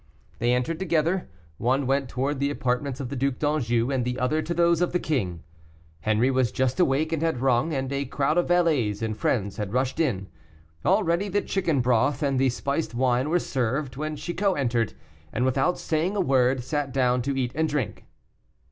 They 0.39 0.51
entered 0.53 0.79
together; 0.79 1.29
one 1.59 1.85
went 1.85 2.09
towards 2.09 2.39
the 2.39 2.49
apartments 2.49 2.99
of 2.99 3.09
the 3.09 3.15
Duc 3.15 3.37
d'Anjou, 3.37 3.91
and 3.91 4.03
the 4.03 4.17
other 4.17 4.41
to 4.41 4.51
those 4.51 4.81
of 4.81 4.93
the 4.93 4.99
king. 4.99 5.43
Henri 6.03 6.31
was 6.31 6.51
just 6.51 6.79
awake, 6.79 7.13
and 7.13 7.21
had 7.21 7.39
rung, 7.39 7.71
and 7.71 7.93
a 7.93 8.05
crowd 8.05 8.39
of 8.39 8.47
valets 8.47 9.03
and 9.03 9.15
friends 9.15 9.57
had 9.57 9.73
rushed 9.73 9.99
in; 9.99 10.27
already 10.83 11.29
the 11.29 11.43
chicken 11.43 11.81
broth 11.81 12.23
and 12.23 12.39
the 12.39 12.49
spiced 12.49 12.95
wine 12.95 13.29
were 13.29 13.37
served, 13.37 13.95
when 13.95 14.15
Chicot 14.15 14.57
entered, 14.57 14.93
and 15.31 15.45
without 15.45 15.77
saying 15.77 16.15
a 16.15 16.19
word, 16.19 16.63
sat 16.63 16.91
down 16.91 17.21
to 17.21 17.37
eat 17.39 17.51
and 17.53 17.69
drink. 17.69 18.05